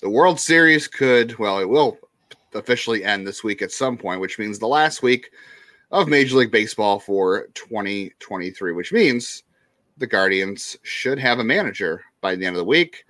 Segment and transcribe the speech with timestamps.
[0.00, 1.98] the World Series could, well, it will
[2.54, 5.30] officially end this week at some point, which means the last week
[5.90, 9.42] of Major League Baseball for 2023, which means
[9.98, 13.04] the Guardians should have a manager by the end of the week,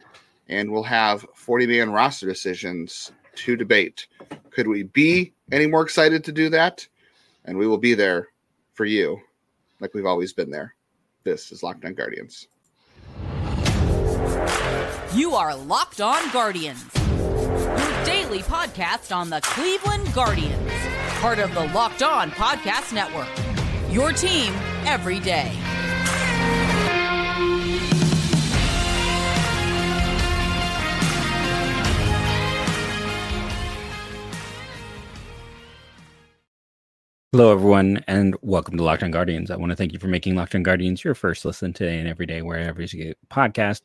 [0.49, 4.09] and we'll have 40 man roster decisions to debate.
[4.51, 6.87] Could we be any more excited to do that?
[7.45, 8.29] And we will be there
[8.75, 9.21] for you,
[9.79, 10.75] like we've always been there.
[11.23, 12.49] This is Locked On Guardians.
[15.13, 20.71] You are Locked On Guardians, your daily podcast on the Cleveland Guardians,
[21.19, 23.27] part of the Locked On Podcast Network.
[23.93, 24.53] Your team
[24.87, 25.51] every day.
[37.33, 39.51] Hello, everyone, and welcome to Locked On Guardians.
[39.51, 42.07] I want to thank you for making Locked On Guardians your first listen today and
[42.07, 43.83] every day, wherever you get podcast.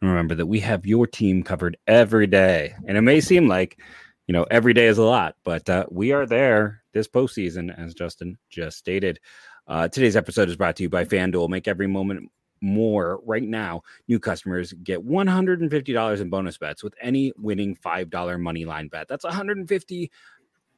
[0.00, 2.74] Remember that we have your team covered every day.
[2.86, 3.80] And it may seem like,
[4.26, 7.94] you know, every day is a lot, but uh, we are there this postseason, as
[7.94, 9.18] Justin just stated.
[9.66, 11.48] Uh, today's episode is brought to you by FanDuel.
[11.48, 13.82] Make every moment more right now.
[14.06, 19.08] New customers get $150 in bonus bets with any winning $5 money line bet.
[19.08, 20.10] That's 150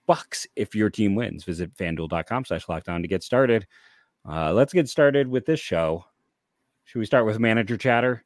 [0.07, 1.45] bucks if your team wins.
[1.45, 3.67] Visit fanduel.com slash lockdown to get started.
[4.29, 6.05] Uh, let's get started with this show.
[6.85, 8.25] Should we start with manager chatter?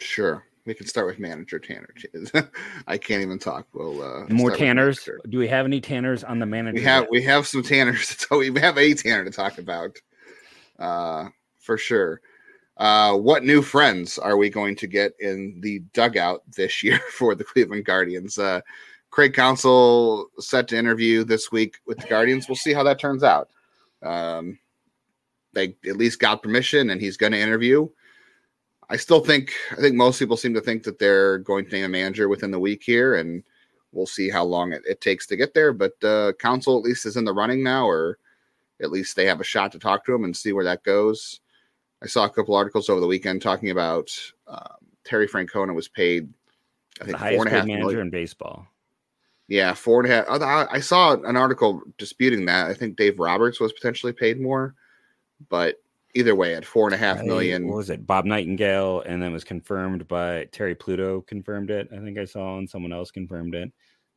[0.00, 0.44] Sure.
[0.66, 1.94] We can start with manager Tanner.
[2.86, 3.66] I can't even talk.
[3.74, 5.08] We'll uh, more Tanners.
[5.28, 6.76] Do we have any Tanners on the manager?
[6.76, 8.08] We have we have some Tanners.
[8.28, 9.98] So we have a Tanner to talk about,
[10.78, 11.28] uh,
[11.58, 12.22] for sure.
[12.76, 17.34] Uh, what new friends are we going to get in the dugout this year for
[17.34, 18.38] the Cleveland Guardians?
[18.38, 18.60] Uh,
[19.10, 22.48] Craig Counsell set to interview this week with the Guardians.
[22.48, 23.48] We'll see how that turns out.
[24.02, 24.58] Um,
[25.52, 27.88] they at least got permission, and he's going to interview.
[28.90, 31.84] I still think I think most people seem to think that they're going to name
[31.84, 33.42] a manager within the week here, and
[33.92, 35.72] we'll see how long it, it takes to get there.
[35.72, 38.18] But uh, Counsell at least is in the running now, or
[38.82, 41.40] at least they have a shot to talk to him and see where that goes.
[42.02, 44.10] I saw a couple articles over the weekend talking about
[44.46, 46.28] um, Terry Francona was paid
[47.00, 48.00] I think the highest paid manager million.
[48.00, 48.66] in baseball.
[49.48, 50.26] Yeah, four and a half.
[50.70, 52.66] I saw an article disputing that.
[52.66, 54.74] I think Dave Roberts was potentially paid more,
[55.50, 55.76] but
[56.14, 57.66] either way, at four and a half million.
[57.68, 58.06] What was it?
[58.06, 61.22] Bob Nightingale, and then was confirmed by Terry Pluto.
[61.22, 61.88] Confirmed it.
[61.92, 63.72] I think I saw, and someone else confirmed it,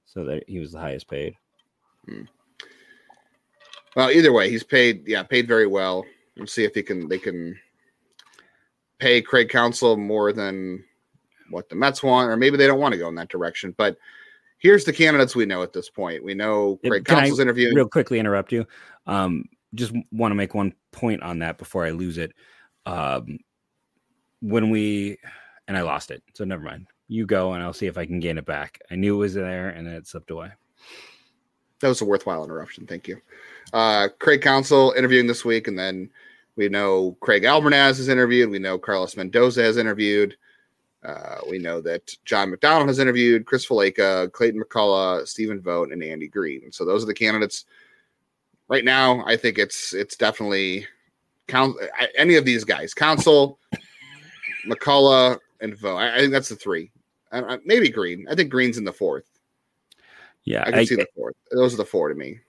[0.06, 1.36] so that he was the highest paid.
[2.06, 2.24] Hmm.
[3.96, 5.08] Well, either way, he's paid.
[5.08, 6.06] Yeah, paid very well.
[6.36, 7.08] We'll see if he can.
[7.08, 7.58] They can
[9.00, 10.84] pay Craig Counsell more than
[11.50, 13.98] what the Mets want, or maybe they don't want to go in that direction, but
[14.60, 16.24] here's the candidates we know at this point.
[16.24, 17.74] We know Craig Can Counsell's interview.
[17.74, 18.66] Real quickly interrupt you.
[19.06, 22.34] Um, just want to make one point on that before I lose it.
[22.86, 23.40] Um,
[24.42, 25.18] when we
[25.68, 26.88] and I lost it, so never mind.
[27.08, 28.80] You go, and I'll see if I can gain it back.
[28.92, 30.52] I knew it was there, and then it slipped away.
[31.80, 32.88] That was a worthwhile interruption.
[32.88, 33.18] Thank you.
[33.72, 36.10] Uh, Craig Counsell interviewing this week, and then
[36.56, 38.50] we know Craig Albernaz has interviewed.
[38.50, 40.36] We know Carlos Mendoza has interviewed.
[41.04, 46.04] Uh, we know that John McDonald has interviewed Chris Valaika, Clayton McCullough, Stephen Vogt, and
[46.04, 46.72] Andy Green.
[46.72, 47.66] So those are the candidates.
[48.70, 50.86] Right now, I think it's it's definitely
[51.48, 51.78] count
[52.18, 52.94] any of these guys.
[52.94, 53.60] Counsell,
[54.68, 56.02] McCullough, and Vogt.
[56.02, 56.92] I, I, think that's the three.
[57.32, 58.28] I, maybe Green.
[58.30, 59.26] I think Green's in the fourth.
[60.44, 61.36] Yeah, I can see the fourth.
[61.52, 62.40] Those are the four to me.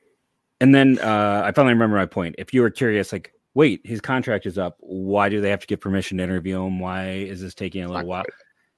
[0.60, 2.34] And then uh, I finally remember my point.
[2.38, 4.76] If you were curious, like wait, his contract is up.
[4.78, 6.78] Why do they have to get permission to interview him?
[6.78, 8.24] Why is this taking a little while?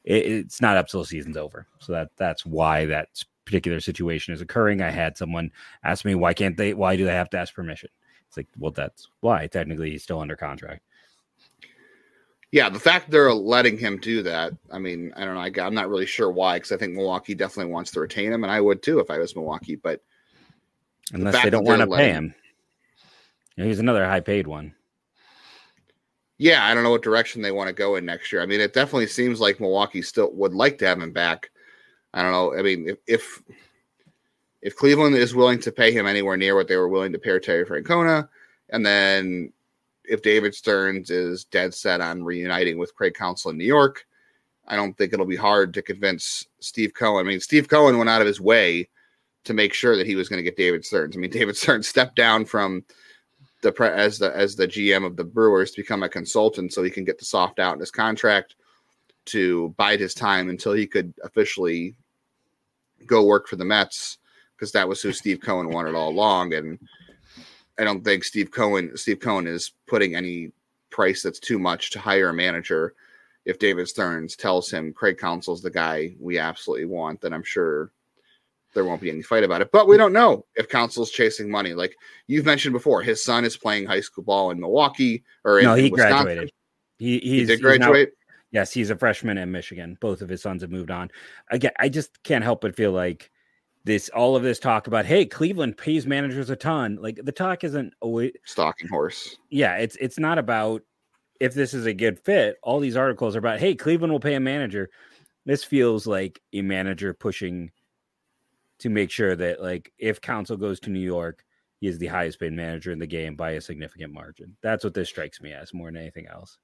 [0.04, 1.66] It, it's not up till the season's over.
[1.80, 3.08] So that that's why that
[3.44, 4.82] particular situation is occurring.
[4.82, 5.50] I had someone
[5.84, 6.74] ask me, why can't they?
[6.74, 7.90] Why do they have to ask permission?
[8.28, 9.46] It's like, well, that's why.
[9.46, 10.82] Technically, he's still under contract.
[12.52, 15.40] Yeah, the fact they're letting him do that, I mean, I don't know.
[15.40, 18.42] I, am not really sure why, because I think Milwaukee definitely wants to retain him,
[18.42, 19.76] and I would too if I was Milwaukee.
[19.76, 20.00] But
[21.12, 22.34] unless the they don't want to pay him,
[23.56, 24.74] know, he's another high paid one
[26.40, 28.40] yeah, I don't know what direction they want to go in next year.
[28.40, 31.50] I mean, it definitely seems like Milwaukee still would like to have him back.
[32.12, 32.58] I don't know.
[32.58, 33.42] I mean, if if,
[34.62, 37.38] if Cleveland is willing to pay him anywhere near what they were willing to pay
[37.38, 38.28] Terry Francona,
[38.70, 39.52] and then
[40.04, 44.06] if David Stearns is dead set on reuniting with Craig Counsell in New York,
[44.66, 47.26] I don't think it'll be hard to convince Steve Cohen.
[47.26, 48.88] I mean, Steve Cohen went out of his way
[49.44, 51.16] to make sure that he was going to get David Stearns.
[51.16, 52.84] I mean, David Stearns stepped down from
[53.62, 56.90] the as the as the GM of the Brewers to become a consultant so he
[56.90, 58.56] can get the soft out in his contract
[59.30, 61.94] to bide his time until he could officially
[63.06, 64.18] go work for the Mets
[64.56, 66.78] because that was who Steve Cohen wanted all along and
[67.78, 70.52] I don't think Steve Cohen Steve Cohen is putting any
[70.90, 72.94] price that's too much to hire a manager
[73.46, 77.90] if David Stearns tells him Craig Counsell's the guy we absolutely want, then I'm sure
[78.74, 79.72] there won't be any fight about it.
[79.72, 81.74] But we don't know if Counsell's chasing money.
[81.74, 81.96] Like
[82.26, 85.74] you've mentioned before, his son is playing high school ball in Milwaukee or in, no,
[85.74, 86.24] he Wisconsin.
[86.24, 86.52] graduated.
[86.98, 88.12] He, he's, He did graduate.
[88.52, 89.96] Yes, he's a freshman in Michigan.
[90.00, 91.10] Both of his sons have moved on.
[91.50, 93.30] Again, I just can't help but feel like
[93.84, 96.98] this all of this talk about hey, Cleveland pays managers a ton.
[97.00, 99.36] Like the talk isn't always Stalking horse.
[99.50, 100.82] yeah, it's it's not about
[101.40, 102.56] if this is a good fit.
[102.62, 104.90] All these articles are about hey, Cleveland will pay a manager.
[105.46, 107.70] This feels like a manager pushing
[108.80, 111.44] to make sure that like if Counsell goes to New York,
[111.80, 114.56] he is the highest paid manager in the game by a significant margin.
[114.62, 116.58] That's what this strikes me as more than anything else.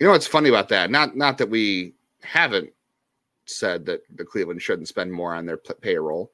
[0.00, 0.90] You know what's funny about that?
[0.90, 2.70] Not not that we haven't
[3.44, 6.32] said that the Cleveland shouldn't spend more on their p- payroll,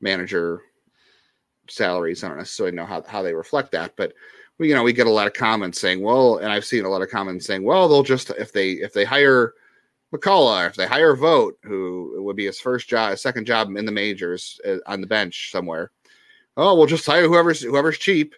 [0.00, 0.62] manager
[1.68, 2.24] salaries.
[2.24, 4.14] I don't necessarily know how, how they reflect that, but
[4.58, 6.88] we you know we get a lot of comments saying, well, and I've seen a
[6.88, 9.52] lot of comments saying, well, they'll just if they if they hire
[10.14, 13.92] McCullough, if they hire Vogt, who would be his first job, second job in the
[13.92, 15.90] majors uh, on the bench somewhere.
[16.56, 18.34] Oh, we'll just hire whoever's whoever's cheap.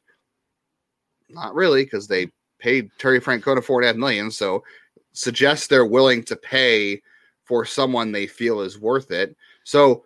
[1.29, 4.31] Not really, because they paid Terry Francona four and a half million.
[4.31, 4.65] So
[5.13, 7.03] suggests they're willing to pay
[7.45, 9.37] for someone they feel is worth it.
[9.65, 10.05] So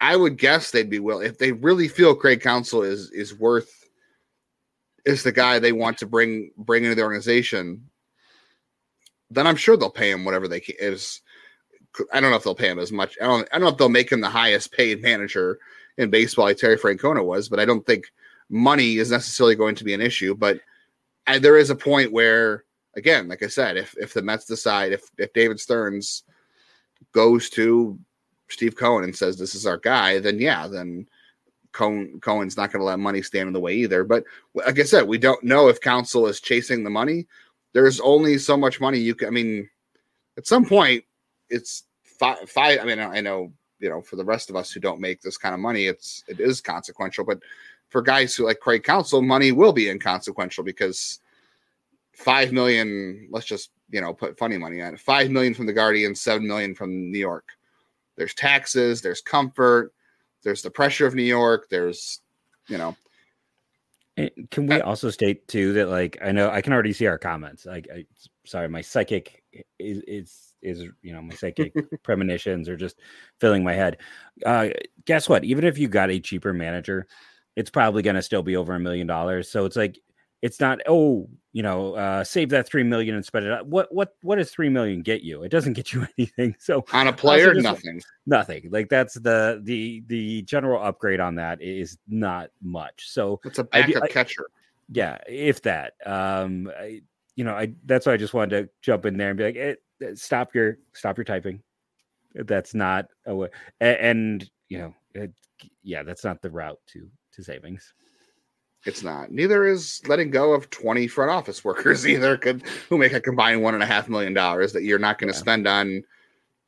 [0.00, 3.88] I would guess they'd be willing if they really feel Craig Counsell is is worth
[5.04, 7.88] is the guy they want to bring bring into the organization.
[9.30, 10.76] Then I'm sure they'll pay him whatever they can.
[10.80, 11.20] Is
[12.12, 13.16] I don't know if they'll pay him as much.
[13.20, 13.48] I don't.
[13.52, 15.58] I don't know if they'll make him the highest paid manager
[15.98, 18.06] in baseball like Terry Francona was, but I don't think
[18.48, 20.34] money is necessarily going to be an issue.
[20.34, 20.60] But
[21.26, 22.64] and there is a point where,
[22.96, 26.24] again, like I said, if if the Mets decide if if David Stearns
[27.12, 27.98] goes to
[28.48, 31.06] Steve Cohen and says this is our guy, then yeah, then
[31.72, 34.04] Cohen Cohen's not going to let money stand in the way either.
[34.04, 34.24] But
[34.54, 37.26] like I said, we don't know if Counsell is chasing the money.
[37.72, 39.28] There's only so much money you can.
[39.28, 39.68] I mean,
[40.36, 41.04] at some point,
[41.48, 42.50] it's five.
[42.50, 42.80] Five.
[42.80, 45.38] I mean, I know you know for the rest of us who don't make this
[45.38, 47.24] kind of money, it's it is consequential.
[47.24, 47.40] But
[47.90, 51.20] for guys who like Craig Counsell, money will be inconsequential because
[52.12, 53.28] five million.
[53.30, 55.00] Let's just you know put funny money on it.
[55.00, 57.48] Five million from the Guardians, seven million from New York.
[58.16, 59.02] There's taxes.
[59.02, 59.92] There's comfort.
[60.42, 61.66] There's the pressure of New York.
[61.70, 62.20] There's
[62.68, 62.96] you know
[64.50, 67.66] Can we also state too that like I know I can already see our comments.
[67.66, 68.04] Like, I,
[68.44, 69.42] sorry, my psychic
[69.78, 72.98] is is is you know my psychic premonitions are just
[73.38, 73.98] filling my head.
[74.44, 74.68] Uh,
[75.04, 75.44] guess what?
[75.44, 77.06] Even if you got a cheaper manager,
[77.60, 79.50] it's probably going to still be over a million dollars.
[79.50, 79.98] So it's like
[80.42, 83.66] it's not oh you know uh, save that three million and spend it out.
[83.66, 85.42] What what what does three million get you?
[85.42, 86.54] It doesn't get you anything.
[86.58, 88.00] So on a player, just- nothing.
[88.26, 88.68] nothing.
[88.70, 93.08] Like that's the the the general upgrade on that is not much.
[93.10, 94.46] So It's a backup I- catcher.
[94.92, 97.02] yeah if that um I,
[97.36, 99.56] you know i that's why i just wanted to jump in there and be like
[99.56, 101.62] eh, eh, stop your stop your typing
[102.34, 103.48] that's not a way
[103.80, 105.32] a- and, you know it,
[105.84, 107.08] yeah that's not the route to
[107.40, 107.92] to savings
[108.86, 109.30] It's not.
[109.30, 113.62] Neither is letting go of 20 front office workers either, could who make a combined
[113.62, 115.40] one and a half million dollars that you're not going to Yeah.
[115.40, 116.02] spend on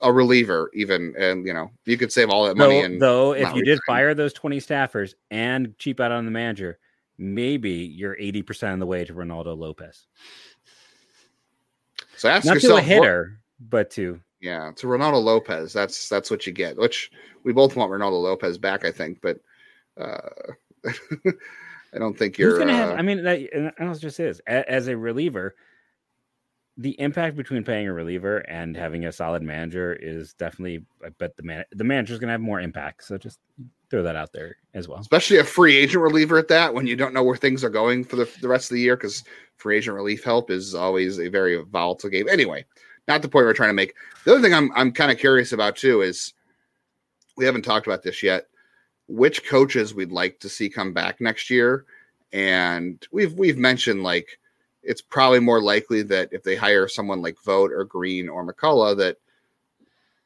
[0.00, 1.14] a reliever, even.
[1.16, 3.78] And you know, you could save all that money though, and though if you did
[3.86, 6.78] fire those 20 staffers and cheap out on the manager
[7.18, 10.06] maybe you're 80% of the way to reynaldo lopez
[12.16, 15.72] so ask not to yourself a what- hitter but to yeah, to Reynaldo Lopez.
[15.72, 16.76] That's that's what you get.
[16.76, 17.12] Which
[17.44, 19.38] we both want Reynaldo Lopez back, I think, but
[19.96, 20.18] uh
[21.94, 22.90] I don't think you're Who's gonna have?
[22.90, 25.54] uh, I mean, that and I was just is a- as a reliever,
[26.78, 30.84] the impact between paying a reliever and having a solid manager is definitely.
[31.04, 33.04] I bet the man the manager's gonna have more impact.
[33.04, 33.38] So just
[33.90, 35.00] throw that out there as well.
[35.00, 38.02] especially a free agent reliever at that when you don't know where things are going
[38.02, 39.22] for the, the rest of the year because
[39.58, 42.64] free agent relief help is always a very volatile game anyway
[43.06, 45.52] not the point we're trying to make the other thing i'm, I'm kind of curious
[45.52, 46.32] about too is
[47.36, 48.46] we haven't talked about this yet
[49.12, 51.84] which coaches we'd like to see come back next year
[52.32, 54.38] and we've we've mentioned like
[54.82, 58.96] it's probably more likely that if they hire someone like vogt or green or mccullough
[58.96, 59.16] that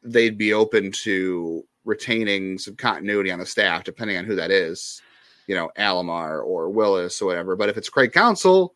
[0.02, 5.00] they'd be open to retaining some continuity on the staff, depending on who that is,
[5.47, 7.57] you know, Alomar or Willis or whatever.
[7.57, 8.75] But if it's Craig Counsell,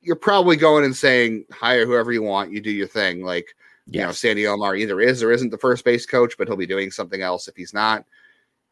[0.00, 3.24] you're probably going and saying, hire whoever you want, you do your thing.
[3.24, 3.54] Like,
[3.88, 6.66] you know, Sandy Alomar either is or isn't the first base coach, but he'll be
[6.66, 8.04] doing something else if he's not.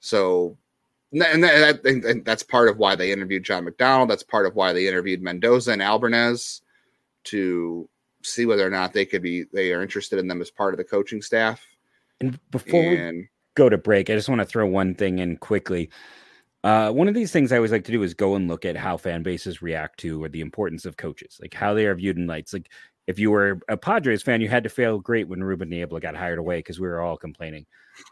[0.04, 0.58] So,
[1.12, 4.10] and that, and that, and- and that's part of why they interviewed John McDonald.
[4.10, 6.60] That's part of why they interviewed Mendoza and Albernaz
[7.24, 7.88] to
[8.22, 10.78] see whether or not they could be they are interested in them as part of
[10.78, 11.64] the coaching staff.
[12.20, 15.88] And before we go to break, I just want to throw one thing in quickly.
[16.62, 18.76] Uh, one of these things I always like to do is go and look at
[18.76, 22.16] how fan bases react to or the importance of coaches, like how they are viewed
[22.18, 22.52] in lights.
[22.52, 22.70] Like
[23.06, 26.16] if you were a Padres fan, you had to feel great when Ruben Niebla got
[26.16, 27.66] hired away because we were all complaining.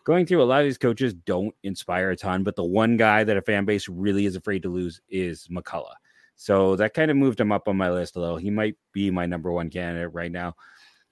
[0.05, 3.25] Going through a lot of these coaches don't inspire a ton, but the one guy
[3.25, 5.95] that a fan base really is afraid to lose is McCullough.
[6.37, 8.37] So that kind of moved him up on my list a little.
[8.37, 10.55] He might be my number one candidate right now.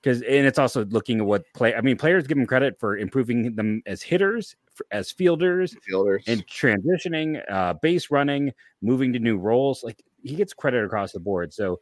[0.03, 1.75] Because and it's also looking at what play.
[1.75, 4.57] I mean, players give him credit for improving them as hitters,
[4.91, 9.85] as fielders, fielders, and transitioning, uh, base running, moving to new roles.
[9.85, 11.53] Like he gets credit across the board.
[11.53, 11.81] So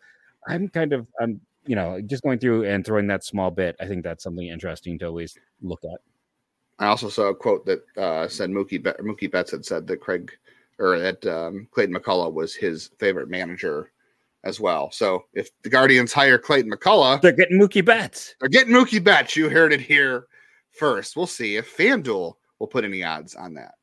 [0.48, 3.76] I'm kind of I'm you know just going through and throwing that small bit.
[3.78, 6.00] I think that's something interesting to at least look at.
[6.78, 10.00] I also saw a quote that uh, said Mookie Be- Mookie Betts had said that
[10.00, 10.32] Craig
[10.78, 13.92] or that um, Clayton McCullough was his favorite manager
[14.44, 14.90] as well.
[14.92, 18.34] So if the Guardians hire Clayton McCullough, they're getting Mookie Betts.
[18.40, 19.36] They're getting Mookie Betts.
[19.36, 20.28] You heard it here
[20.70, 21.16] first.
[21.16, 23.74] We'll see if FanDuel will put any odds on that.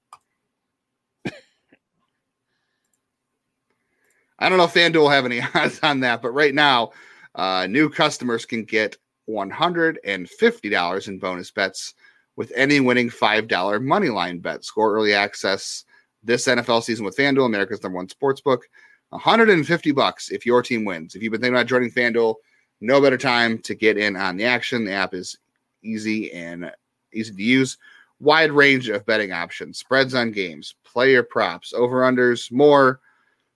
[4.39, 6.91] I don't know if FanDuel will have any odds on that, but right now,
[7.35, 8.97] uh, new customers can get
[9.29, 11.93] $150 in bonus bets
[12.35, 14.63] with any winning $5 money line bet.
[14.63, 15.85] Score early access
[16.23, 18.67] this NFL season with FanDuel, America's number one sports book.
[19.09, 21.15] 150 bucks if your team wins.
[21.15, 22.35] If you've been thinking about joining FanDuel,
[22.81, 24.85] no better time to get in on the action.
[24.85, 25.37] The app is
[25.83, 26.71] easy and
[27.13, 27.77] easy to use.
[28.19, 33.01] Wide range of betting options, spreads on games, player props, over unders, more.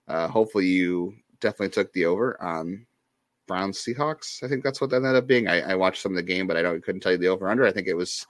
[0.08, 2.86] Uh, hopefully, you definitely took the over on
[3.50, 4.42] Browns Seahawks.
[4.44, 5.50] I think that's what that ended up being.
[5.50, 7.50] I, I watched some of the game, but I don't couldn't tell you the over
[7.50, 7.66] under.
[7.66, 8.26] I think it was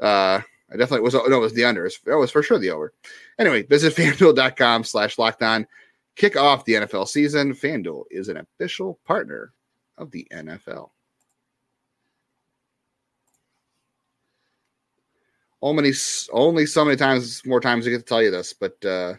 [0.00, 1.14] uh, I definitely was.
[1.14, 1.86] No, it was the under.
[1.86, 2.92] It was, for sure the over.
[3.38, 5.66] Anyway, visit fanduel.com slash locked on.
[6.16, 7.54] Kick off the NFL season.
[7.54, 9.52] FanDuel is an official partner
[9.96, 10.90] of the NFL.
[15.60, 15.92] Only,
[16.32, 19.14] only so many times, more times I get to tell you this, but uh,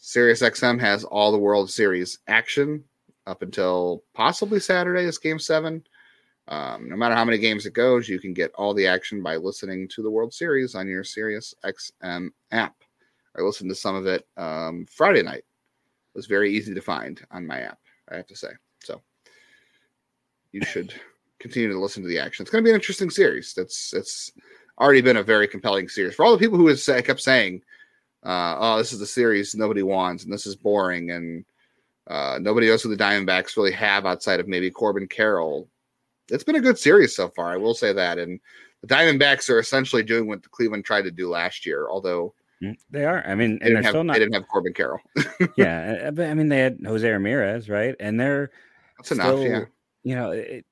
[0.00, 2.84] SiriusXM has all the World Series action
[3.26, 5.82] up until possibly Saturday is Game Seven.
[6.48, 9.36] Um, no matter how many games it goes, you can get all the action by
[9.36, 12.76] listening to the World Series on your Sirius XM app.
[13.36, 15.44] I listened to some of it um, Friday night.
[15.44, 17.78] It was very easy to find on my app,
[18.10, 18.50] I have to say.
[18.82, 19.02] So
[20.52, 20.94] you should
[21.40, 22.44] continue to listen to the action.
[22.44, 23.52] It's going to be an interesting series.
[23.52, 24.30] That's it's
[24.80, 27.62] already been a very compelling series for all the people who have kept saying,
[28.24, 31.44] uh, "Oh, this is the series nobody wants, and this is boring, and
[32.08, 35.68] uh, nobody else with the Diamondbacks really have outside of maybe Corbin Carroll."
[36.30, 37.52] it's been a good series so far.
[37.52, 38.18] I will say that.
[38.18, 38.40] And
[38.82, 42.76] the Diamondbacks are essentially doing what the Cleveland tried to do last year, although mm,
[42.90, 43.24] they are.
[43.26, 44.12] I mean, they, didn't have, not...
[44.12, 45.00] they didn't have Corbin Carroll.
[45.56, 47.94] yeah, uh, but I mean, they had Jose Ramirez, right?
[48.00, 48.50] And they're
[48.98, 49.68] that's still, enough.
[50.04, 50.64] Yeah, you know, it,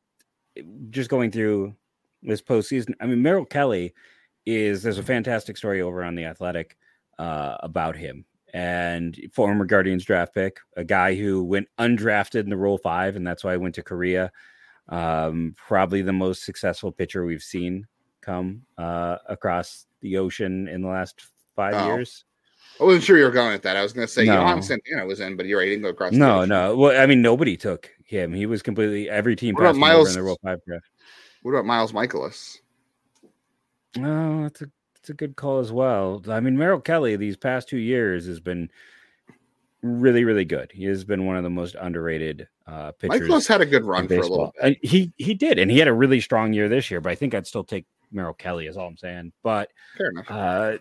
[0.57, 1.75] it, just going through
[2.23, 2.95] this postseason.
[3.01, 3.95] I mean, Merrill Kelly
[4.47, 6.77] is there's a fantastic story over on the Athletic
[7.19, 8.25] uh, about him
[8.55, 13.27] and former Guardians draft pick, a guy who went undrafted in the Rule Five, and
[13.27, 14.33] that's why I went to Korea
[14.89, 17.87] um, probably the most successful pitcher we've seen
[18.21, 21.87] come uh, across the ocean in the last five oh.
[21.87, 22.25] years.
[22.81, 23.77] I wasn't sure you were going at that.
[23.77, 24.35] I was going to say no.
[24.35, 25.67] Johan Santana was in, but you're right.
[25.67, 26.13] He didn't go across.
[26.13, 26.75] No, no.
[26.77, 28.33] Well, I mean, nobody took him.
[28.33, 29.55] He was completely every team.
[29.55, 30.85] What about Miles in the Rule Five draft?
[31.43, 32.59] What about Miles Mikolas?
[33.99, 34.67] Oh, that's a
[35.05, 36.23] that's a good call as well.
[36.29, 38.71] I mean, Merrill Kelly these past two years has been
[39.83, 40.73] really, really good.
[40.73, 43.21] He has been one of the most underrated uh, pitchers.
[43.21, 44.65] Mikolas had a good run for a little bit.
[44.65, 47.03] And he he did, and he had a really strong year this year.
[47.03, 48.67] But I think I'd still take Merrill Kelly.
[48.67, 49.33] Is all I'm saying.
[49.43, 50.31] But fair enough.
[50.31, 50.79] Uh,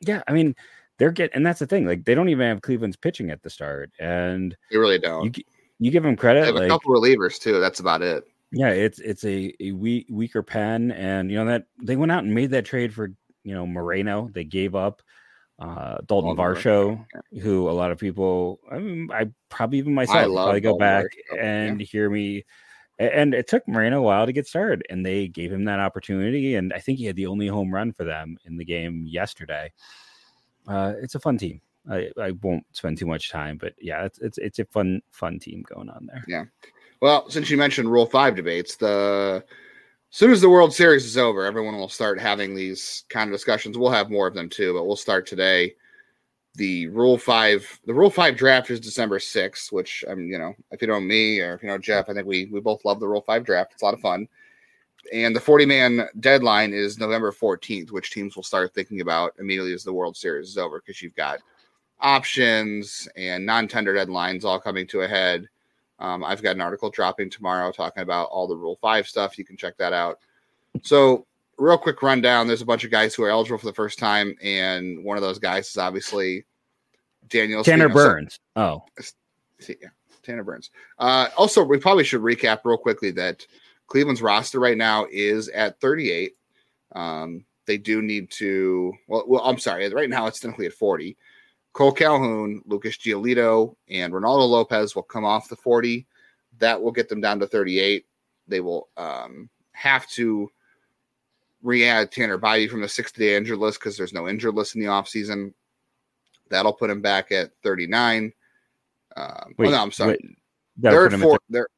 [0.00, 0.54] yeah, I mean,
[0.98, 1.86] they're getting, and that's the thing.
[1.86, 5.34] Like they don't even have Cleveland's pitching at the start, and they really don't.
[5.34, 5.44] You,
[5.78, 6.40] you give them credit.
[6.40, 7.58] They have like, a couple relievers too.
[7.58, 8.24] That's about it.
[8.54, 12.24] Yeah, it's it's a, a weak, weaker pen, and you know that they went out
[12.24, 13.10] and made that trade for
[13.44, 14.30] you know Moreno.
[14.32, 15.02] They gave up
[15.58, 17.04] uh, Dalton Varsho,
[17.40, 21.42] who a lot of people, I mean, I probably even myself probably go back Varsho.
[21.42, 21.86] and yeah.
[21.86, 22.44] hear me.
[22.98, 26.54] And it took Moreno a while to get started, and they gave him that opportunity.
[26.56, 29.72] And I think he had the only home run for them in the game yesterday.
[30.68, 31.60] Uh, it's a fun team.
[31.90, 35.38] I, I won't spend too much time, but yeah, it's it's it's a fun fun
[35.40, 36.24] team going on there.
[36.28, 36.44] Yeah.
[37.00, 39.44] Well, since you mentioned Rule Five debates, the
[40.12, 43.76] soon as the World Series is over, everyone will start having these kind of discussions.
[43.78, 45.74] We'll have more of them too, but we'll start today.
[46.54, 50.82] The Rule Five, the Rule Five draft is December sixth, which I'm, you know, if
[50.82, 53.08] you know me or if you know Jeff, I think we we both love the
[53.08, 53.72] Rule Five draft.
[53.72, 54.28] It's a lot of fun.
[55.14, 59.72] And the 40 man deadline is November 14th, which teams will start thinking about immediately
[59.72, 61.40] as the World Series is over because you've got
[62.00, 65.48] options and non tender deadlines all coming to a head.
[66.02, 69.38] Um, I've got an article dropping tomorrow talking about all the Rule 5 stuff.
[69.38, 70.18] You can check that out.
[70.82, 71.26] So,
[71.58, 74.34] real quick rundown there's a bunch of guys who are eligible for the first time,
[74.42, 76.44] and one of those guys is obviously
[77.28, 78.40] Daniel Tanner Burns.
[78.56, 78.82] Oh,
[79.68, 79.90] yeah.
[80.24, 80.70] Tanner Burns.
[80.98, 83.46] Uh, also, we probably should recap real quickly that
[83.86, 86.34] Cleveland's roster right now is at 38.
[86.96, 88.92] Um, they do need to.
[89.06, 89.88] Well, well, I'm sorry.
[89.88, 91.16] Right now, it's technically at 40.
[91.72, 96.06] Cole Calhoun, Lucas Giolito, and Reynaldo Lopez will come off the 40.
[96.58, 98.06] That will get them down to 38.
[98.46, 100.50] They will um, have to
[101.62, 104.88] re-add Tanner Bybee from the 60-day injured list because there's no injured list in the
[104.88, 105.54] offseason.
[106.50, 108.32] That'll put him back at 39.
[109.16, 110.18] Um, wait, oh, no, I'm sorry.
[110.22, 110.36] Wait,
[110.76, 111.38] they're at four.
[111.48, 111.68] They're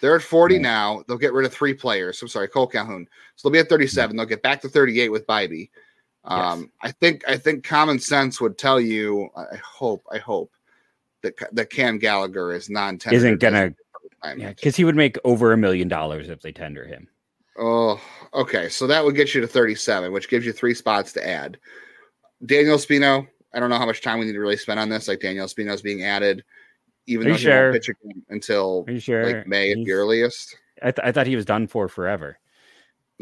[0.00, 0.60] they're at 40 yeah.
[0.60, 1.04] now.
[1.06, 2.20] They'll get rid of three players.
[2.20, 3.06] I'm sorry, Cole Calhoun.
[3.36, 4.08] So they'll be at 37.
[4.08, 4.16] Mm-hmm.
[4.16, 5.70] They'll get back to 38 with Bybee.
[6.24, 6.68] Um, yes.
[6.82, 9.28] I think I think common sense would tell you.
[9.36, 10.52] I hope I hope
[11.22, 13.74] that that Cam Gallagher is non isn't gonna
[14.36, 17.08] yeah because he would make over a million dollars if they tender him.
[17.58, 18.00] Oh,
[18.32, 18.68] okay.
[18.68, 21.58] So that would get you to 37, which gives you three spots to add.
[22.46, 25.06] Daniel Espino, I don't know how much time we need to really spend on this.
[25.06, 26.44] Like Daniel Espino is being added,
[27.06, 27.70] even Are though he sure?
[27.70, 27.90] won't pitch
[28.30, 29.26] until sure?
[29.26, 30.56] like May at the earliest.
[30.82, 32.38] I, th- I thought he was done for forever.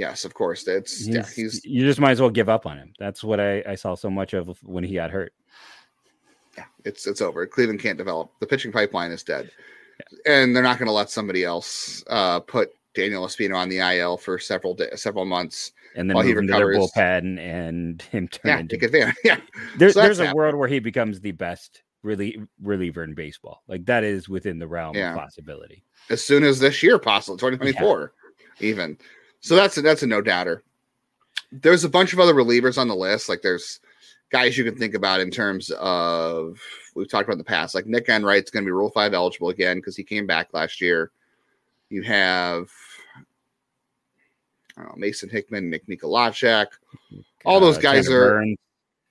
[0.00, 0.66] Yes, of course.
[0.66, 2.94] It's he's, yeah, he's you just might as well give up on him.
[2.98, 5.34] That's what I, I saw so much of when he got hurt.
[6.56, 7.46] Yeah, it's it's over.
[7.46, 8.30] Cleveland can't develop.
[8.40, 9.50] The pitching pipeline is dead.
[9.98, 10.32] Yeah.
[10.32, 14.16] And they're not going to let somebody else uh, put Daniel Espino on the IL
[14.16, 16.76] for several days, several months, and then while move he recovers.
[16.76, 19.16] Into their bullpen and him turn yeah, into take advantage.
[19.22, 19.36] Yeah,
[19.76, 20.38] there, so there's a happening.
[20.38, 23.62] world where he becomes the best really reliever in baseball.
[23.68, 25.12] Like that is within the realm yeah.
[25.12, 25.84] of possibility.
[26.08, 28.14] As soon as this year, possible 2024,
[28.60, 28.66] yeah.
[28.66, 28.96] even.
[29.40, 30.62] So that's a, that's a no doubter.
[31.52, 33.28] There's a bunch of other relievers on the list.
[33.28, 33.80] Like there's
[34.30, 36.58] guys you can think about in terms of
[36.94, 37.74] we've talked about in the past.
[37.74, 40.80] Like Nick Enright's going to be Rule Five eligible again because he came back last
[40.80, 41.10] year.
[41.88, 42.70] You have
[44.84, 46.66] know, Mason Hickman, Nick Mikolajczyk.
[47.44, 48.30] All those uh, guys Tanner are.
[48.30, 48.58] Burns.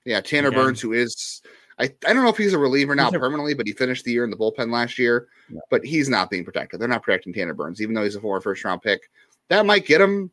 [0.04, 1.42] Yeah, Tanner Burns, who is
[1.78, 4.24] I, I don't know if he's a reliever now permanently, but he finished the year
[4.24, 5.28] in the bullpen last year.
[5.50, 5.60] Yeah.
[5.70, 6.80] But he's not being protected.
[6.80, 9.10] They're not protecting Tanner Burns, even though he's a former first round pick
[9.50, 10.30] that might get him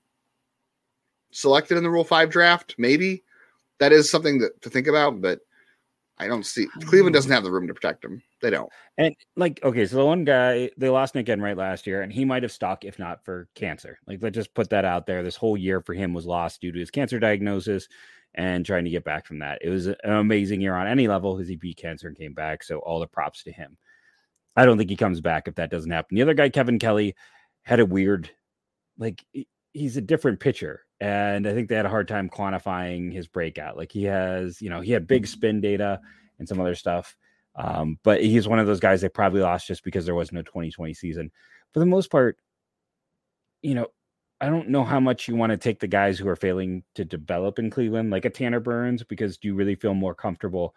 [1.32, 2.76] selected in the Rule Five draft.
[2.78, 3.24] Maybe
[3.80, 5.40] that is something that, to think about, but
[6.20, 8.24] I don't see Cleveland doesn't have the room to protect him.
[8.42, 8.72] They don't.
[8.98, 12.26] And like, okay, so the one guy they lost Nick Enright last year, and he
[12.26, 14.00] might have stuck if not for cancer.
[14.08, 15.22] Like, let's just put that out there.
[15.22, 17.88] This whole year for him was lost due to his cancer diagnosis
[18.34, 19.60] and trying to get back from that.
[19.62, 22.64] It was an amazing year on any level because he beat cancer and came back.
[22.64, 23.78] So all the props to him.
[24.56, 26.16] I don't think he comes back if that doesn't happen.
[26.16, 27.16] The other guy, Kevin Kelly,
[27.64, 28.30] had a weird
[28.98, 29.24] like
[29.74, 33.78] he's a different pitcher and i think they had a hard time quantifying his breakout
[33.78, 35.32] like he has you know he had big mm-hmm.
[35.32, 36.00] spin data
[36.40, 37.16] and some other stuff
[37.56, 40.44] um, but he's one of those guys they probably lost just because there was no
[40.44, 41.32] 2020 season
[41.74, 42.38] for the most part
[43.62, 43.88] you know
[44.42, 47.04] i don't know how much you want to take the guys who are failing to
[47.04, 50.76] develop in cleveland like a tanner burns because do you really feel more comfortable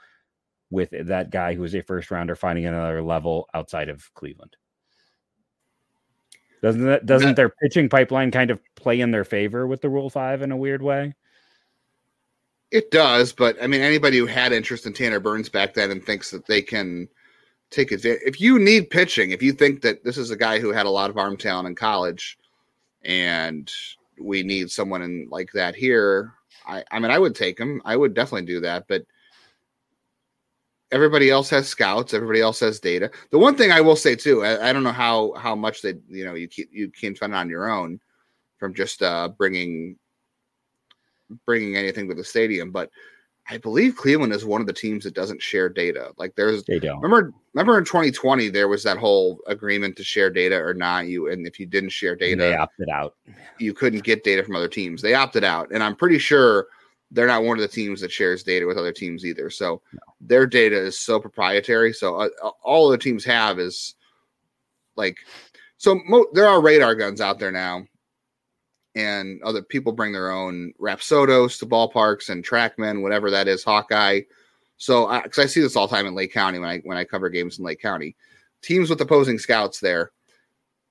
[0.71, 4.57] with that guy who is a first rounder finding another level outside of cleveland
[6.63, 10.11] doesn't that doesn't their pitching pipeline kind of play in their favor with the Rule
[10.11, 11.15] Five in a weird way?
[12.71, 16.05] It does, but I mean, anybody who had interest in Tanner Burns back then and
[16.05, 17.09] thinks that they can
[17.71, 18.23] take advantage.
[18.25, 20.91] If you need pitching, if you think that this is a guy who had a
[20.91, 22.39] lot of arm talent in college,
[23.03, 23.73] and
[24.21, 26.35] we need someone in like that here,
[26.67, 27.83] I, I mean, I would take him.
[27.85, 29.03] I would definitely do that, but
[30.93, 33.11] everybody else has scouts everybody else has data.
[33.31, 35.95] The one thing i will say too i, I don't know how how much they
[36.09, 38.01] you know you you can find on your own
[38.59, 39.97] from just uh bringing
[41.47, 42.91] bringing anything to the stadium but
[43.49, 46.11] i believe cleveland is one of the teams that doesn't share data.
[46.17, 47.01] Like there's they don't.
[47.01, 51.31] remember remember in 2020 there was that whole agreement to share data or not you
[51.31, 53.15] and if you didn't share data they opted out.
[53.59, 55.03] you couldn't get data from other teams.
[55.03, 56.67] They opted out and i'm pretty sure
[57.11, 59.51] they're not one of the teams that shares data with other teams either.
[59.51, 60.01] So no.
[60.21, 61.93] their data is so proprietary.
[61.93, 63.95] So uh, uh, all the teams have is
[64.97, 65.19] like,
[65.79, 67.85] so mo- there are radar guns out there now,
[68.95, 74.21] and other people bring their own Rapsodos to ballparks and TrackMan, whatever that is, Hawkeye.
[74.77, 76.99] So, because I, I see this all the time in Lake County when I when
[76.99, 78.17] I cover games in Lake County,
[78.63, 80.11] teams with opposing scouts there,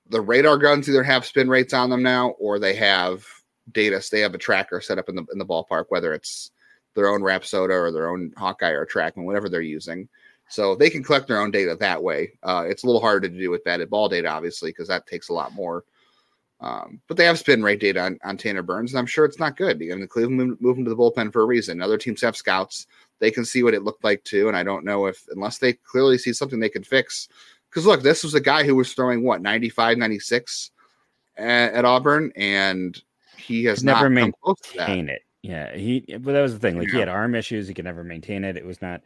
[0.08, 3.24] the radar guns either have spin rates on them now or they have
[3.72, 4.00] data.
[4.00, 6.50] So they have a tracker set up in the in the ballpark, whether it's
[6.94, 10.08] their own Rapsodo or their own Hawkeye or TrackMan, whatever they're using.
[10.48, 12.32] So they can collect their own data that way.
[12.42, 15.28] Uh, it's a little harder to do with batted ball data, obviously, because that takes
[15.28, 15.84] a lot more.
[16.60, 19.38] Um, but they have spin rate data on, on Tanner Burns, and I'm sure it's
[19.38, 19.76] not good.
[19.76, 21.80] I mean, Cleveland moved him to the bullpen for a reason.
[21.80, 22.86] Other teams have scouts;
[23.18, 24.48] they can see what it looked like too.
[24.48, 27.28] And I don't know if, unless they clearly see something they can fix,
[27.70, 30.70] because look, this was a guy who was throwing what 95, 96
[31.38, 33.00] at, at Auburn, and
[33.40, 35.22] he has never maintained it.
[35.42, 36.00] Yeah, he.
[36.00, 36.78] But that was the thing.
[36.78, 36.92] Like yeah.
[36.92, 37.66] he had arm issues.
[37.66, 38.56] He could never maintain it.
[38.56, 39.00] It was not.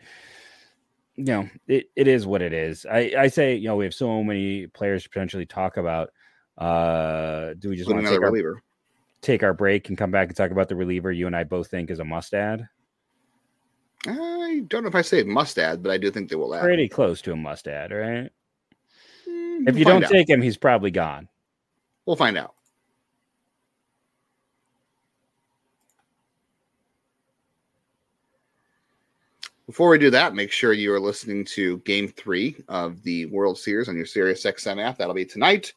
[1.17, 2.87] you know, it, it is what it is.
[2.91, 6.11] I, I say, you know, we have so many players to potentially talk about.
[6.59, 8.63] Uh, do we just want to take our, reliever?
[9.21, 11.69] take our break and come back and talk about the reliever you and I both
[11.69, 12.69] think is a must add?
[14.07, 16.63] I don't know if I say must add, but I do think they will add.
[16.63, 18.31] Pretty close to a must add, right?
[19.27, 20.11] Mm, if you don't out.
[20.11, 21.29] take him, he's probably gone.
[22.05, 22.55] We'll find out.
[29.75, 33.59] Before we do that, make sure you are listening to Game Three of the World
[33.59, 34.97] Series on your Sirius XM app.
[34.97, 35.75] That'll be tonight.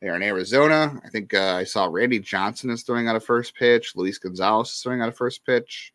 [0.00, 1.00] They are in Arizona.
[1.04, 3.96] I think uh, I saw Randy Johnson is throwing out a first pitch.
[3.96, 5.92] Luis Gonzalez is throwing out a first pitch,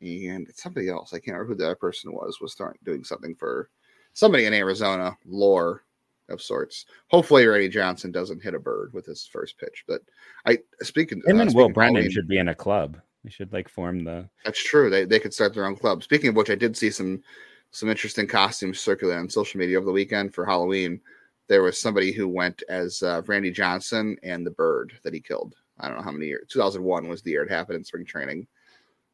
[0.00, 1.12] and somebody else.
[1.12, 2.40] I can't remember who the other person was.
[2.40, 3.68] Was throwing doing something for
[4.12, 5.18] somebody in Arizona.
[5.26, 5.82] Lore
[6.28, 6.86] of sorts.
[7.08, 9.82] Hopefully, Randy Johnson doesn't hit a bird with his first pitch.
[9.88, 10.02] But
[10.46, 11.20] I speaking.
[11.26, 12.96] Him uh, and Will Brennan should be in a club.
[13.24, 14.28] They should like form the.
[14.44, 14.90] That's true.
[14.90, 16.02] They they could start their own club.
[16.02, 17.22] Speaking of which, I did see some
[17.70, 21.00] some interesting costumes circulate on social media over the weekend for Halloween.
[21.48, 25.54] There was somebody who went as uh, Randy Johnson and the bird that he killed.
[25.78, 26.46] I don't know how many years.
[26.48, 28.46] 2001 was the year it happened in spring training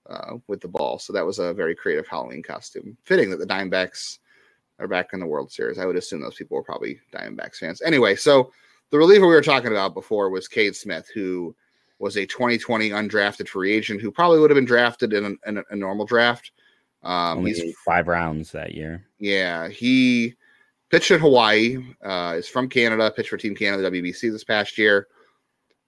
[0.08, 0.98] uh, with the ball.
[0.98, 2.96] So that was a very creative Halloween costume.
[3.04, 4.18] Fitting that the Diamondbacks
[4.78, 5.78] are back in the World Series.
[5.78, 7.82] I would assume those people were probably Diamondbacks fans.
[7.82, 8.52] Anyway, so
[8.90, 11.54] the reliever we were talking about before was Cade Smith, who
[11.98, 15.62] was a 2020 undrafted free agent who probably would have been drafted in a, in
[15.70, 16.52] a normal draft.
[17.02, 19.06] Um, Only he's five rounds that year.
[19.18, 20.34] Yeah, he
[20.90, 21.78] pitched at Hawaii.
[22.04, 23.12] Uh, is from Canada.
[23.14, 25.08] Pitched for Team Canada WBC this past year.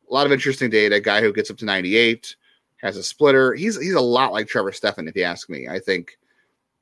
[0.08, 1.00] A lot of interesting data.
[1.00, 2.34] Guy who gets up to 98,
[2.78, 3.54] has a splitter.
[3.54, 5.68] He's he's a lot like Trevor Stephan, if you ask me.
[5.68, 6.18] I think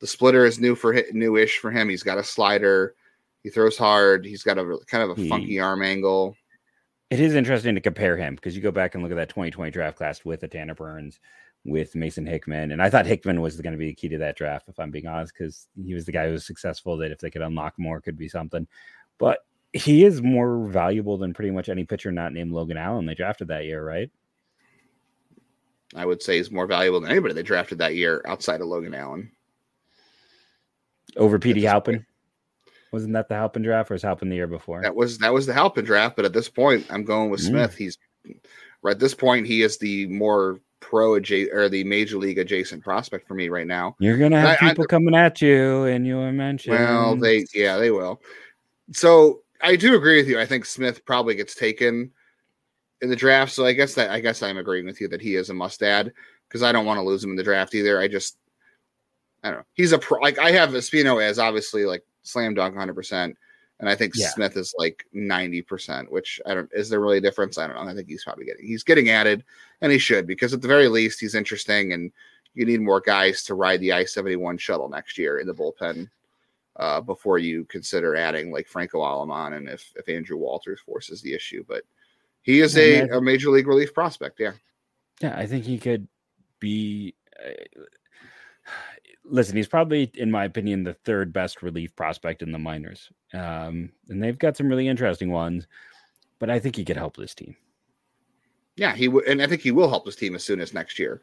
[0.01, 1.89] the splitter is new for newish for him.
[1.89, 2.95] He's got a slider.
[3.43, 4.25] He throws hard.
[4.25, 6.37] He's got a kind of a he, funky arm angle
[7.11, 9.71] it is interesting to compare him because you go back and look at that 2020
[9.71, 11.21] draft class with the Tanner Burns,
[11.65, 14.37] with Mason Hickman, and I thought Hickman was going to be the key to that
[14.37, 16.97] draft, if I'm being honest, because he was the guy who was successful.
[16.97, 18.67] That if they could unlock more, could be something.
[19.19, 19.41] But
[19.73, 23.49] he is more valuable than pretty much any pitcher not named Logan Allen they drafted
[23.49, 24.11] that year, right?
[25.95, 28.95] I would say he's more valuable than anybody they drafted that year outside of Logan
[28.95, 29.31] Allen.
[31.17, 32.05] Over Petey Halpin.
[32.93, 34.83] Wasn't that the Halpin draft, or was Halpin the year before?
[34.83, 36.17] That was that was the Halpin draft.
[36.17, 37.49] But at this point, I'm going with mm.
[37.49, 37.77] Smith.
[37.77, 37.99] He's
[38.83, 39.47] right at this point.
[39.47, 43.67] He is the more pro adjacent or the major league adjacent prospect for me right
[43.67, 43.97] now.
[43.99, 46.73] You're gonna have I, people I, coming at you, and you'll mention.
[46.73, 48.23] Well, they yeah, they will.
[48.93, 50.39] So I do agree with you.
[50.39, 52.11] I think Smith probably gets taken
[53.03, 53.53] in the draft.
[53.53, 55.83] So I guess that I guess I'm agreeing with you that he is a must
[55.83, 56.13] add
[56.49, 58.01] because I don't want to lose him in the draft either.
[58.01, 58.39] I just
[59.43, 59.67] I don't know.
[59.75, 60.21] He's a pro.
[60.21, 63.35] Like I have Espino as obviously like slam dunk 100%.
[63.79, 64.29] And I think yeah.
[64.29, 67.59] Smith is like 90%, which I don't, is there really a difference?
[67.59, 67.91] I don't know.
[67.91, 69.45] I think he's probably getting, he's getting added
[69.83, 72.11] and he should because at the very least he's interesting and
[72.55, 76.09] you need more guys to ride the I 71 shuttle next year in the bullpen
[76.77, 81.35] uh, before you consider adding like Franco Aleman and if, if Andrew Walters forces the
[81.35, 81.63] issue.
[81.69, 81.85] But
[82.43, 84.41] he is a, a major league relief prospect.
[84.41, 84.53] Yeah.
[85.21, 85.37] Yeah.
[85.37, 86.09] I think he could
[86.61, 87.15] be.
[89.29, 93.11] Listen, he's probably, in my opinion, the third best relief prospect in the minors.
[93.35, 95.67] Um, and they've got some really interesting ones,
[96.39, 97.57] but I think he could help this team.
[98.77, 100.99] Yeah, he would, and I think he will help this team as soon as next
[100.99, 101.23] year.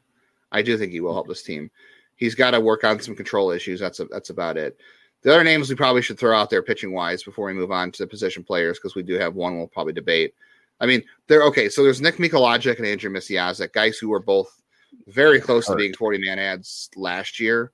[0.51, 1.69] I do think he will help this team.
[2.15, 3.79] He's got to work on some control issues.
[3.79, 4.77] That's a, that's about it.
[5.21, 7.91] The other names we probably should throw out there pitching wise before we move on
[7.91, 10.33] to the position players because we do have one we'll probably debate.
[10.81, 11.69] I mean, they're okay.
[11.69, 14.61] So there's Nick Mikolajczyk and Andrew Misiaszek, guys who were both
[15.07, 17.71] very close to being 40 man ads last year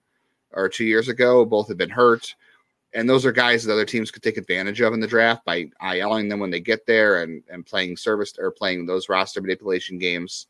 [0.52, 1.46] or two years ago.
[1.46, 2.36] Both have been hurt.
[2.94, 5.70] And those are guys that other teams could take advantage of in the draft by
[5.82, 10.00] ILing them when they get there and, and playing service or playing those roster manipulation
[10.00, 10.48] games.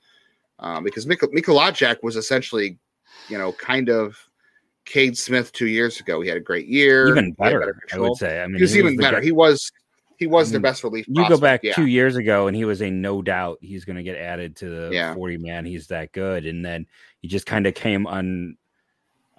[0.60, 2.78] Um, because Mik- Mikolajczyk was essentially,
[3.28, 4.18] you know, kind of
[4.86, 6.22] Cade Smith two years ago.
[6.22, 7.10] He had a great year.
[7.10, 8.42] Even better, better I would say.
[8.42, 9.20] I mean, he was he even was better.
[9.20, 9.26] Guy.
[9.26, 9.72] He was
[10.18, 11.08] he was I mean, their best relief.
[11.08, 11.74] You prospect, go back yeah.
[11.74, 14.70] two years ago, and he was a no doubt he's going to get added to
[14.70, 15.14] the yeah.
[15.14, 15.66] forty man.
[15.66, 16.86] He's that good, and then
[17.22, 18.58] he just kind of came on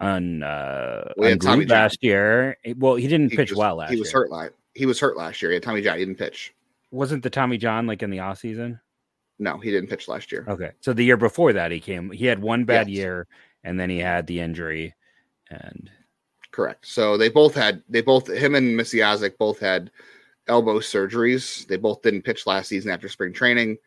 [0.01, 2.57] on uh on Tommy last year.
[2.77, 3.97] Well, he didn't he pitch was, well last year.
[3.97, 4.23] He was year.
[4.23, 4.53] hurt last.
[4.75, 5.51] He was hurt last year.
[5.51, 5.99] He had Tommy John.
[5.99, 6.55] He didn't pitch.
[6.91, 8.81] Wasn't the Tommy John like in the off season?
[9.39, 10.45] No, he didn't pitch last year.
[10.49, 12.11] Okay, so the year before that, he came.
[12.11, 12.99] He had one bad yes.
[12.99, 13.27] year,
[13.65, 14.95] and then he had the injury.
[15.51, 15.91] And
[16.51, 16.87] correct.
[16.87, 17.83] So they both had.
[17.89, 19.91] They both him and Misiaszek both had
[20.49, 21.67] elbow surgeries.
[21.67, 23.79] They both didn't pitch last season after spring training.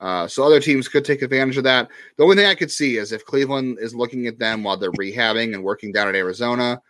[0.00, 1.88] Uh, so other teams could take advantage of that.
[2.16, 4.92] The only thing I could see is if Cleveland is looking at them while they're
[4.92, 6.80] rehabbing and working down at Arizona,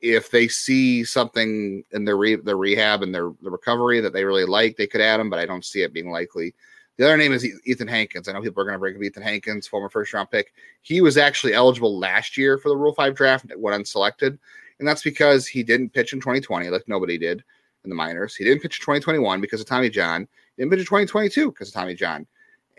[0.00, 4.24] if they see something in their re- their rehab and their the recovery that they
[4.24, 6.54] really like, they could add them, but I don't see it being likely.
[6.98, 8.28] The other name is Ethan Hankins.
[8.28, 10.52] I know people are going to bring up Ethan Hankins, former first round pick.
[10.82, 14.38] He was actually eligible last year for the Rule 5 draft, went unselected.
[14.78, 17.42] And that's because he didn't pitch in 2020 like nobody did
[17.84, 18.36] in the minors.
[18.36, 20.28] He didn't pitch in 2021 because of Tommy John.
[20.56, 22.26] He didn't 2022 because of Tommy John.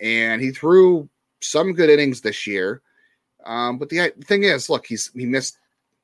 [0.01, 1.09] And he threw
[1.41, 2.81] some good innings this year.
[3.45, 5.57] Um, but the thing is, look, he's he missed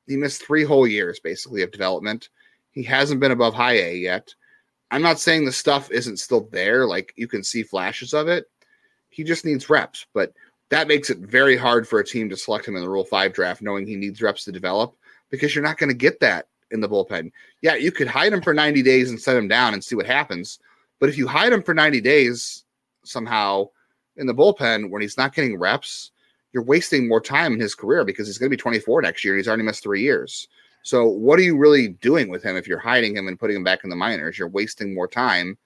[0.06, 2.28] he missed three whole years basically of development.
[2.72, 4.34] He hasn't been above high A yet.
[4.90, 8.50] I'm not saying the stuff isn't still there, like you can see flashes of it.
[9.08, 10.32] He just needs reps, but
[10.70, 13.32] that makes it very hard for a team to select him in the Rule 5
[13.32, 14.96] draft, knowing he needs reps to develop,
[15.28, 17.30] because you're not going to get that in the bullpen.
[17.60, 20.06] Yeah, you could hide him for 90 days and set him down and see what
[20.06, 20.60] happens.
[21.00, 22.64] But if you hide him for 90 days
[23.02, 23.70] somehow
[24.16, 26.12] in the bullpen when he's not getting reps,
[26.52, 29.36] you're wasting more time in his career because he's going to be 24 next year.
[29.36, 30.46] He's already missed three years.
[30.82, 33.64] So what are you really doing with him if you're hiding him and putting him
[33.64, 34.38] back in the minors?
[34.38, 35.58] You're wasting more time,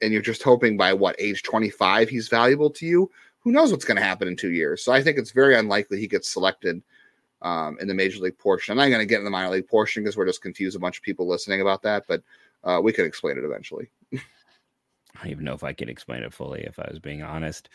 [0.00, 3.10] and you're just hoping by what age 25 he's valuable to you.
[3.40, 4.84] Who knows what's going to happen in two years?
[4.84, 6.82] So I think it's very unlikely he gets selected
[7.42, 8.72] um, in the major league portion.
[8.72, 10.80] I'm not going to get in the minor league portion because we're just confused a
[10.80, 12.22] bunch of people listening about that, but
[12.64, 13.90] uh, we could explain it eventually.
[14.12, 14.18] I
[15.24, 17.68] don't even know if I could explain it fully if I was being honest.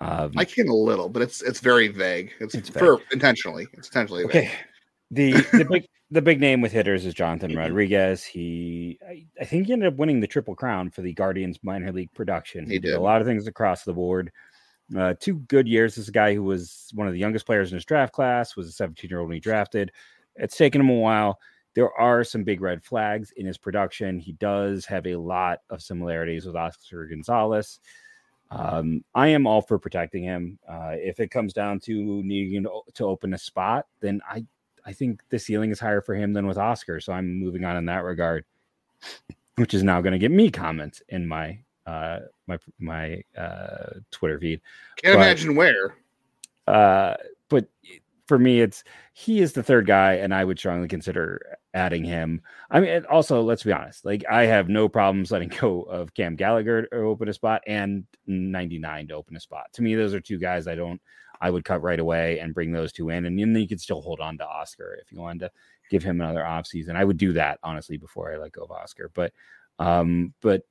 [0.00, 2.32] Um, I can a little, but it's it's very vague.
[2.40, 3.06] It's, it's for vague.
[3.12, 3.66] intentionally.
[3.74, 4.50] It's intentionally okay.
[5.10, 8.24] The the big the big name with hitters is Jonathan Rodriguez.
[8.24, 11.92] He I, I, think he ended up winning the triple crown for the Guardians minor
[11.92, 12.64] league production.
[12.64, 14.32] He, he did a lot of things across the board.
[14.96, 15.94] Uh, two good years.
[15.94, 18.56] This is a guy who was one of the youngest players in his draft class.
[18.56, 19.92] Was a 17 year old when he drafted.
[20.36, 21.38] It's taken him a while.
[21.74, 24.18] There are some big red flags in his production.
[24.18, 27.78] He does have a lot of similarities with Oscar Gonzalez.
[28.50, 30.58] Um, I am all for protecting him.
[30.68, 34.44] Uh, if it comes down to needing to, open a spot, then I
[34.84, 37.00] I think the ceiling is higher for him than with Oscar.
[37.00, 38.44] So I'm moving on in that regard,
[39.56, 44.38] which is now going to get me comments in my uh my my uh Twitter
[44.38, 44.60] feed.
[44.96, 45.96] Can't but, imagine where.
[46.66, 47.16] Uh,
[47.48, 47.66] but
[48.26, 52.42] for me, it's he is the third guy, and I would strongly consider adding him.
[52.70, 56.36] I mean, also let's be honest, like I have no problems letting go of Cam
[56.36, 59.66] Gallagher to open a spot and 99 to open a spot.
[59.74, 61.00] To me, those are two guys I don't.
[61.40, 64.02] I would cut right away and bring those two in, and then you could still
[64.02, 65.50] hold on to Oscar if you wanted to
[65.90, 66.94] give him another offseason.
[66.94, 69.32] I would do that honestly before I let go of Oscar, but
[69.80, 70.62] um, but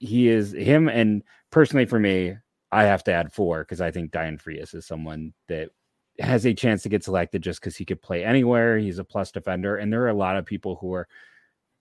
[0.00, 2.36] he is him, and personally for me,
[2.72, 5.70] I have to add four because I think Dayan Frias is someone that
[6.18, 8.78] has a chance to get selected just because he could play anywhere.
[8.78, 11.06] He's a plus defender, and there are a lot of people who are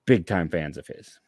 [0.06, 1.20] big time fans of his.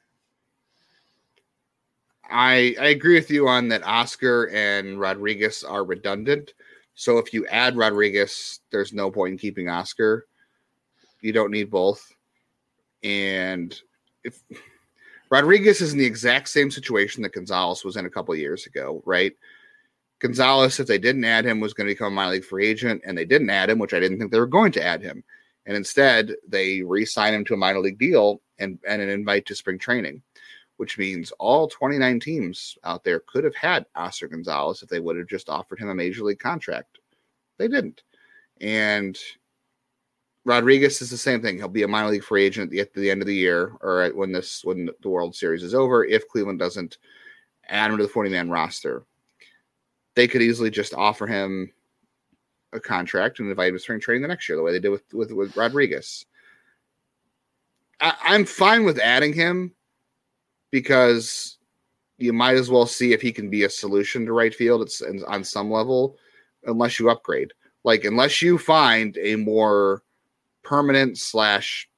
[2.30, 3.84] I I agree with you on that.
[3.84, 6.54] Oscar and Rodriguez are redundant.
[6.96, 10.28] So if you add Rodriguez, there's no point in keeping Oscar.
[11.22, 12.14] You don't need both.
[13.04, 13.80] And
[14.24, 14.42] if
[15.32, 19.02] Rodriguez is in the exact same situation that Gonzalez was in a couple years ago,
[19.06, 19.32] right?
[20.20, 23.02] Gonzalez, if they didn't add him, was going to become a minor league free agent,
[23.06, 25.24] and they didn't add him, which I didn't think they were going to add him.
[25.66, 29.56] And instead, they re-sign him to a minor league deal and, and an invite to
[29.56, 30.22] spring training,
[30.78, 35.18] which means all 29 teams out there could have had Oscar Gonzalez if they would
[35.18, 37.00] have just offered him a major league contract.
[37.58, 38.04] They didn't.
[38.60, 39.18] And
[40.44, 41.58] Rodriguez is the same thing.
[41.58, 44.10] He'll be a minor league free agent at the, at end of the year or
[44.16, 46.98] when this when the World Series is over if Cleveland doesn't
[47.70, 49.06] add him to the 40 man roster
[50.16, 51.72] they could easily just offer him
[52.74, 54.90] a contract and invite him to spring training the next year, the way they did
[54.90, 56.26] with with, with Rodriguez.
[58.00, 59.74] I, I'm fine with adding him
[60.72, 61.58] because
[62.18, 64.82] you might as well see if he can be a solution to right field.
[64.82, 66.18] It's on some level,
[66.66, 67.52] unless you upgrade.
[67.84, 70.04] Like unless you find a more
[70.64, 71.90] permanent slash,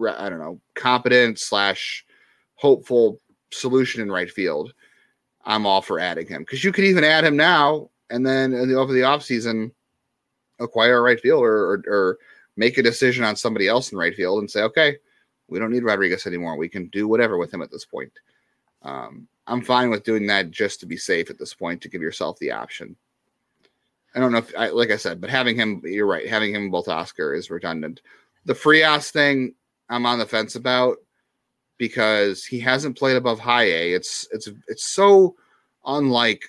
[0.00, 2.04] I don't know, competent slash
[2.54, 4.72] hopeful solution in right field
[5.44, 8.68] I'm all for adding him because you could even add him now and then in
[8.68, 9.72] the, over the offseason
[10.60, 12.18] acquire a right fielder or, or
[12.56, 14.96] make a decision on somebody else in right field and say, okay,
[15.48, 16.56] we don't need Rodriguez anymore.
[16.56, 18.12] We can do whatever with him at this point.
[18.82, 22.02] Um, I'm fine with doing that just to be safe at this point to give
[22.02, 22.96] yourself the option.
[24.14, 26.70] I don't know if, I, like I said, but having him, you're right, having him
[26.70, 28.02] both Oscar is redundant.
[28.44, 29.54] The Frias thing,
[29.88, 30.98] I'm on the fence about
[31.78, 33.92] because he hasn't played above high A.
[33.92, 35.34] It's it's it's so
[35.84, 36.44] unlike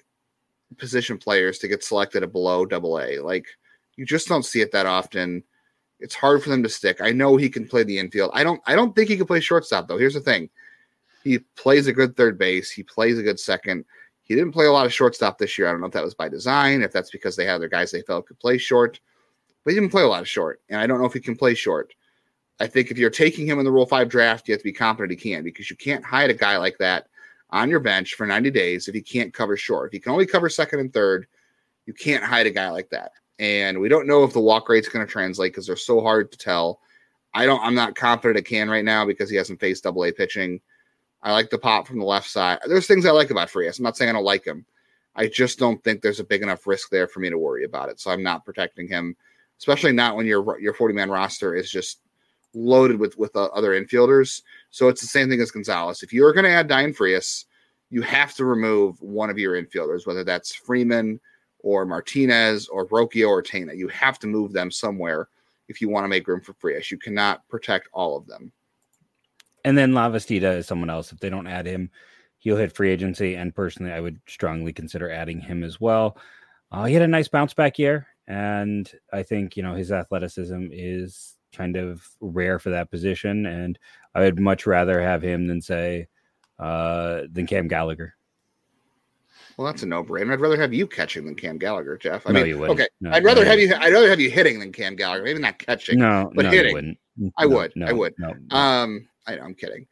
[0.77, 3.19] position players to get selected at below double A.
[3.19, 3.47] Like
[3.95, 5.43] you just don't see it that often.
[5.99, 7.01] It's hard for them to stick.
[7.01, 8.31] I know he can play the infield.
[8.33, 9.97] I don't I don't think he can play shortstop though.
[9.97, 10.49] Here's the thing.
[11.23, 12.69] He plays a good third base.
[12.69, 13.85] He plays a good second.
[14.23, 15.67] He didn't play a lot of shortstop this year.
[15.67, 17.91] I don't know if that was by design, if that's because they had their guys
[17.91, 18.99] they felt could play short,
[19.63, 20.61] but he didn't play a lot of short.
[20.69, 21.93] And I don't know if he can play short.
[22.59, 24.71] I think if you're taking him in the Rule 5 draft, you have to be
[24.71, 27.07] confident he can because you can't hide a guy like that
[27.49, 29.87] on your bench for 90 days if he can't cover short.
[29.87, 31.27] If he can only cover second and third,
[31.85, 33.11] you can't hide a guy like that.
[33.39, 36.31] And we don't know if the walk rate's going to translate because they're so hard
[36.31, 36.79] to tell.
[37.33, 37.61] I don't.
[37.63, 40.61] I'm not confident it can right now because he hasn't faced Double A pitching.
[41.23, 42.59] I like the pop from the left side.
[42.67, 43.79] There's things I like about Frias.
[43.79, 44.65] I'm not saying I don't like him.
[45.15, 47.89] I just don't think there's a big enough risk there for me to worry about
[47.89, 47.99] it.
[47.99, 49.15] So I'm not protecting him,
[49.57, 52.01] especially not when your your 40 man roster is just
[52.53, 54.41] loaded with with uh, other infielders.
[54.69, 56.03] So it's the same thing as Gonzalez.
[56.03, 57.45] If you're going to add Dayan Frias,
[57.89, 61.19] you have to remove one of your infielders, whether that's Freeman
[61.59, 63.77] or Martinez or Rocchio or Tena.
[63.77, 65.29] You have to move them somewhere
[65.69, 66.91] if you want to make room for Frias.
[66.91, 68.51] You cannot protect all of them.
[69.65, 71.11] And then Lavastida is someone else.
[71.11, 71.89] If they don't add him,
[72.39, 73.35] he'll hit free agency.
[73.35, 76.17] And personally, I would strongly consider adding him as well.
[76.71, 78.07] Uh, he had a nice bounce back year.
[78.27, 83.45] And I think, you know, his athleticism is kind of rare for that position.
[83.45, 83.77] And
[84.15, 86.07] I would much rather have him than, say,
[86.59, 88.15] uh, than Cam Gallagher.
[89.55, 90.33] Well, that's a no-brainer.
[90.33, 92.25] I'd rather have you catching than Cam Gallagher, Jeff.
[92.25, 92.79] I No, mean, you wouldn't.
[92.79, 93.73] okay, No, I'd rather no, have you.
[93.75, 95.23] I'd rather have you hitting than Cam Gallagher.
[95.23, 95.99] Maybe not catching.
[95.99, 96.97] No, but hitting.
[97.37, 97.71] I would.
[97.83, 98.15] I would.
[98.49, 99.87] Um, I know, I'm kidding.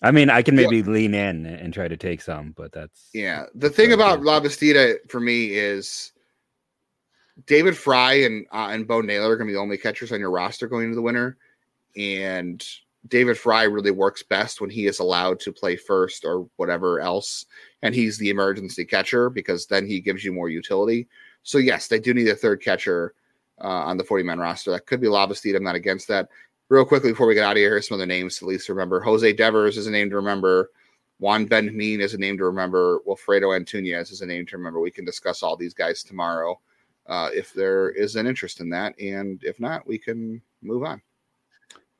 [0.00, 3.46] I mean, I can maybe lean in and try to take some, but that's Yeah,
[3.54, 4.24] the thing about yeah.
[4.24, 6.12] Lavastida for me is
[7.46, 10.20] David Fry and uh, and Bo Naylor are going to be the only catchers on
[10.20, 11.36] your roster going into the winter,
[11.96, 12.64] and
[13.08, 17.46] David Fry really works best when he is allowed to play first or whatever else,
[17.82, 21.08] and he's the emergency catcher because then he gives you more utility.
[21.42, 23.14] So yes, they do need a third catcher
[23.62, 24.70] uh, on the forty man roster.
[24.70, 25.56] That could be Lavastida.
[25.56, 26.28] I'm not against that.
[26.68, 28.68] Real quickly before we get out of here, here's some other names to at least
[28.68, 29.00] remember.
[29.00, 30.70] Jose Devers is a name to remember.
[31.18, 33.00] Juan Benjamin is a name to remember.
[33.06, 34.78] Wilfredo Antunez is a name to remember.
[34.80, 36.60] We can discuss all these guys tomorrow
[37.08, 41.00] uh, if there is an interest in that, and if not, we can move on.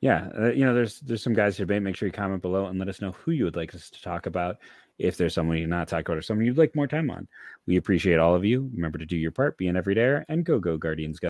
[0.01, 0.29] yeah.
[0.37, 1.65] Uh, you know, there's there's some guys here.
[1.65, 1.81] debate.
[1.81, 4.01] Make sure you comment below and let us know who you would like us to
[4.01, 4.57] talk about.
[4.97, 7.27] If there's someone you're not talking about or someone you'd like more time on,
[7.65, 8.69] we appreciate all of you.
[8.73, 11.19] Remember to do your part, be an everyday, and go go Guardians.
[11.19, 11.27] Go.